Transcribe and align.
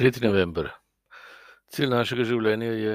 3. 0.00 0.22
november. 0.24 0.70
Cilj 1.68 1.90
našega 1.92 2.24
življenja 2.24 2.68
je 2.72 2.92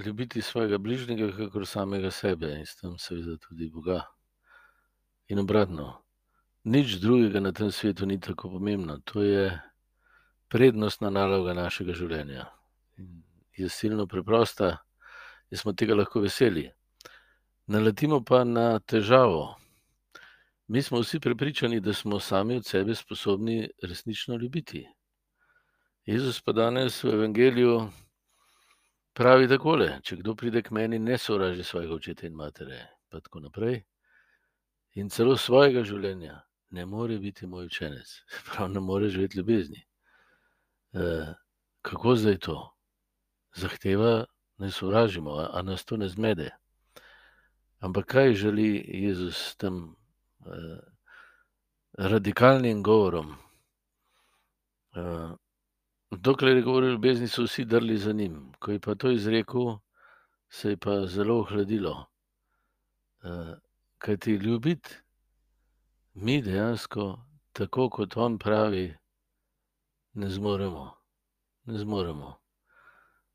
ljubiti 0.00 0.40
svojega 0.40 0.78
bližnjega, 0.80 1.26
kakor 1.36 1.66
samega 1.68 2.08
sebe 2.08 2.54
in 2.56 2.62
s 2.64 2.78
tem 2.78 2.94
seveda 2.96 3.34
tudi 3.42 3.66
Boga. 3.68 3.98
In 5.28 5.42
obratno, 5.42 5.90
nič 6.64 6.94
drugega 7.02 7.42
na 7.44 7.52
tem 7.52 7.68
svetu 7.68 8.08
ni 8.08 8.16
tako 8.16 8.48
pomembno. 8.54 8.96
To 9.12 9.20
je 9.20 9.50
prednostna 10.48 11.10
naloga 11.12 11.52
našega 11.58 11.92
življenja. 11.98 12.46
In 12.96 13.10
je 13.58 13.68
silno 13.68 14.06
preprosta 14.08 14.70
in 15.52 15.60
smo 15.60 15.74
tega 15.76 15.98
lahko 15.98 16.22
veseli. 16.24 16.64
Naletimo 17.68 18.22
pa 18.24 18.40
na 18.48 18.80
težavo. 18.80 19.50
Mi 20.72 20.80
smo 20.80 21.02
vsi 21.04 21.20
prepričani, 21.20 21.82
da 21.84 21.92
smo 21.92 22.22
sami 22.24 22.56
od 22.56 22.64
sebe 22.64 22.96
sposobni 22.96 23.68
resnično 23.84 24.40
ljubiti. 24.40 24.86
Jezus 26.10 26.40
pa 26.42 26.52
danes 26.52 27.04
v 27.04 27.12
Evangeliju 27.14 27.74
pravi 29.14 29.46
takole: 29.48 30.00
če 30.02 30.16
kdo 30.18 30.32
pride 30.34 30.58
k 30.66 30.72
meni, 30.74 30.98
ne 30.98 31.14
sovraži 31.18 31.62
svojega 31.62 31.94
očeta 31.94 32.24
in 32.26 32.34
matere, 32.34 32.78
pa 33.06 33.20
tako 33.22 33.44
naprej. 33.44 33.76
In 34.98 35.06
celo 35.14 35.36
svojega 35.38 35.84
življenja 35.86 36.40
ne 36.74 36.86
more 36.86 37.18
biti 37.22 37.46
moj 37.46 37.68
učenec, 37.70 38.10
prav 38.48 38.72
ne 38.72 38.82
more 38.82 39.06
živeti 39.06 39.38
ljubezni. 39.38 39.84
E, 40.98 41.04
kako 41.86 42.14
zdaj 42.18 42.38
to? 42.42 42.56
Zahteva, 43.54 44.24
da 44.58 44.70
sovražimo, 44.70 45.36
a, 45.38 45.44
a 45.60 45.62
nas 45.62 45.84
to 45.86 45.96
ne 45.96 46.08
zmede. 46.10 46.48
Ampak 47.78 48.08
kaj 48.16 48.34
želi 48.34 48.82
Jezus 49.04 49.38
s 49.52 49.54
tem 49.62 49.78
eh, 50.42 50.82
radikalnim 51.94 52.82
govorom? 52.82 53.30
Eh, 54.96 55.30
dokler 56.10 56.56
je 56.56 56.62
govoril 56.62 56.88
o 56.88 56.92
ljubezni, 56.92 57.28
so 57.28 57.42
vsi 57.42 57.64
drli 57.64 57.98
za 57.98 58.12
njim. 58.12 58.52
Ko 58.58 58.72
je 58.72 58.80
pa 58.80 58.94
to 58.94 59.10
izrekel, 59.10 59.78
se 60.48 60.70
je 60.70 60.76
pa 60.76 61.06
zelo 61.06 61.40
ohladilo. 61.40 62.06
Eh, 63.24 63.54
kaj 63.98 64.16
ti 64.16 64.32
ljubiti, 64.32 64.90
mi 66.14 66.42
dejansko, 66.42 67.24
tako 67.52 67.90
kot 67.90 68.16
on 68.16 68.38
pravi, 68.38 68.96
ne 70.12 70.30
zmoremo. 70.30 70.94
Ne 71.64 71.78
zmoremo. 71.78 72.40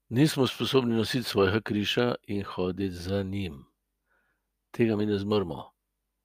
Nismo 0.09 0.47
sposobni 0.47 0.95
nositi 0.95 1.23
svojega 1.23 1.61
križa 1.61 2.16
in 2.28 2.44
hoditi 2.44 2.95
za 2.95 3.23
njim. 3.23 3.66
Tega 4.72 4.95
mi 4.95 5.05
ne 5.05 5.17
zmoremo. 5.17 5.72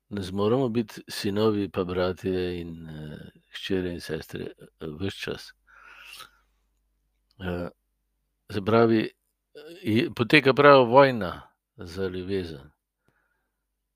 Ne 0.08 0.22
zmoremo 0.22 0.68
biti 0.68 1.02
sinovi, 1.08 1.68
pa 1.68 1.84
bratje 1.84 2.60
in 2.60 2.88
uh, 2.88 3.18
hčere 3.54 3.92
in 3.92 4.00
sestre 4.00 4.52
uh, 4.80 5.00
vse 5.00 5.18
čas. 5.18 5.52
Uh, 7.40 7.68
se 8.52 8.60
pravi, 8.60 9.10
poteka 10.16 10.54
prava 10.54 10.82
vojna 10.84 11.42
za 11.76 12.08
ljubezen. 12.08 12.70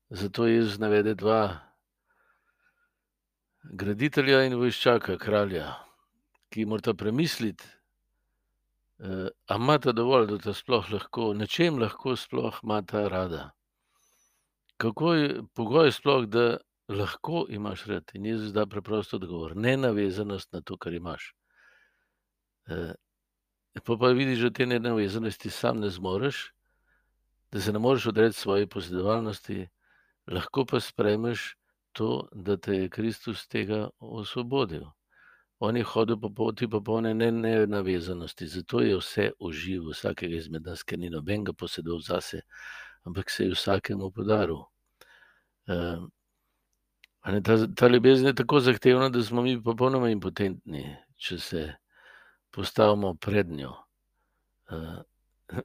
Zato 0.09 0.47
Jezus 0.47 0.79
navede 0.79 1.13
dva 1.13 1.59
graditelja 3.63 4.43
in 4.45 4.57
vojščaka, 4.57 5.17
kralja, 5.21 5.75
ki 6.49 6.65
morata 6.65 6.93
premisliti, 6.93 7.69
uh, 8.97 9.27
ali 9.45 9.63
imata 9.63 9.93
dovolj, 9.93 10.27
da 10.33 10.41
ta 10.41 10.53
sploh 10.53 10.89
lahko, 10.91 11.33
na 11.37 11.45
čem 11.45 11.77
lahko 11.77 12.15
sploh 12.17 12.59
imata 12.63 13.07
rada. 13.07 13.51
Kako 14.81 15.13
je 15.13 15.41
pogoj 15.53 15.91
sploh, 15.91 16.25
da 16.25 16.57
lahko 16.89 17.45
imaš 17.49 17.85
rad? 17.85 18.09
In 18.13 18.25
Jezus 18.25 18.53
da 18.53 18.65
preprosto 18.65 19.21
odgovor: 19.21 19.55
ne 19.55 19.77
navezanost 19.77 20.53
na 20.53 20.61
to, 20.61 20.77
kar 20.77 20.93
imaš. 20.93 21.35
Pa 23.83 23.97
pa 23.99 24.07
vidiš, 24.07 24.39
da 24.39 24.49
te 24.49 24.65
nenavezanosti 24.65 25.49
sam 25.49 25.79
ne 25.79 25.89
zmoreš, 25.89 26.53
da 27.51 27.61
se 27.61 27.73
ne 27.73 27.79
moreš 27.79 28.07
odreči 28.07 28.39
svoje 28.39 28.67
posedovalnosti, 28.67 29.67
lahko 30.27 30.65
pa 30.65 30.79
sprejmeš 30.79 31.55
to, 31.91 32.27
da 32.31 32.57
te 32.57 32.75
je 32.75 32.89
Kristus 32.89 33.47
tega 33.47 33.89
osvobodil. 33.99 34.85
On 35.59 35.77
je 35.77 35.83
hodil 35.83 36.19
po 36.19 36.29
poti 36.29 36.67
popolne 36.67 37.13
nenavezanosti, 37.13 38.47
zato 38.47 38.81
je 38.81 38.97
vse 38.97 39.31
uživo 39.39 39.91
vsakega 39.91 40.35
izmed 40.35 40.65
nas, 40.65 40.83
ker 40.83 40.99
ni 40.99 41.09
nobenega 41.09 41.53
posedov 41.53 41.99
zase, 42.03 42.41
ampak 43.03 43.29
se 43.29 43.45
je 43.45 43.53
vsakemu 43.55 44.11
podaril. 44.11 44.65
Uh, 45.67 46.07
ta, 47.43 47.55
ta 47.75 47.87
ljubezen 47.87 48.27
je 48.27 48.35
tako 48.35 48.59
zahtevna, 48.59 49.09
da 49.09 49.23
smo 49.23 49.41
mi 49.41 49.61
popolnoma 49.63 50.09
impotentni, 50.09 50.95
če 51.15 51.39
se 51.39 51.73
postavimo 52.55 53.13
pred 53.15 53.51
njo. 53.51 53.73
Uh, 54.69 55.01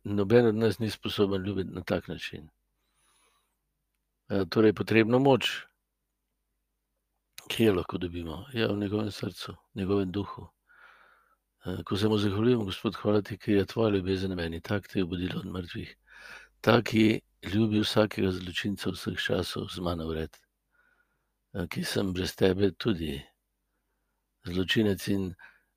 noben 0.05 0.47
od 0.47 0.55
nas 0.55 0.79
ni 0.79 0.91
sposoben 0.91 1.43
ljubiti 1.43 1.71
na 1.71 1.83
tak 1.83 2.09
način. 2.09 2.49
Uh, 4.29 4.49
torej, 4.49 4.75
potrebno 4.75 5.19
moč, 5.19 5.51
ki 7.49 7.65
jo 7.65 7.75
lahko 7.75 7.99
dobimo, 7.99 8.45
je 8.53 8.61
ja, 8.61 8.73
v 8.73 8.79
njegovem 8.79 9.11
srcu, 9.11 9.55
njegovem 9.75 10.13
duhu. 10.13 10.49
Uh, 11.65 11.83
ko 11.85 11.97
se 11.97 12.09
mu 12.09 12.19
zahvaljujem, 12.19 12.65
Gospod, 12.65 12.97
hvala 12.97 13.23
ti, 13.23 13.39
ker 13.39 13.55
je 13.55 13.67
tvoja 13.67 13.95
ljubezen 13.95 14.35
meni, 14.35 14.61
tako 14.61 14.89
te 14.89 14.99
je 14.99 15.05
obudila 15.05 15.41
od 15.41 15.47
mrtvih, 15.47 15.97
tako 16.61 16.97
je 16.97 17.21
ljubi 17.55 17.81
vsakega 17.81 18.33
zločinca 18.33 18.91
vseh 18.91 19.19
časov 19.19 19.69
z 19.71 19.81
mano 19.81 20.09
vred, 20.09 20.37
ki 21.71 21.85
sem 21.85 22.13
brez 22.13 22.35
tebe 22.37 22.71
tudi 22.73 23.15
zločinec 24.45 25.09
in 25.09 25.31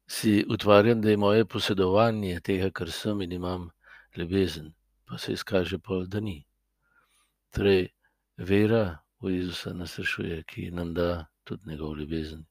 si 0.08 0.46
utvarjam, 0.50 1.02
da 1.02 1.10
je 1.10 1.18
moje 1.18 1.46
posedovanje 1.46 2.40
tega, 2.40 2.70
kar 2.72 2.92
sem 2.92 3.22
in 3.22 3.32
imam 3.32 3.70
ljubezen, 4.18 4.74
pa 5.06 5.18
se 5.18 5.34
izkaže 5.34 5.80
pol, 5.80 6.06
da 6.08 6.20
ni. 6.20 6.44
Torej, 7.54 7.88
vera 8.38 9.00
v 9.22 9.38
Jezusa 9.38 9.74
nas 9.74 9.98
rešuje, 10.00 10.44
ki 10.44 10.72
nam 10.72 10.94
da 10.94 11.26
tudi 11.44 11.70
njegov 11.70 11.98
ljubezen 11.98 12.46